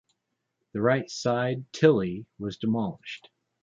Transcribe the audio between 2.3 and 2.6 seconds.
was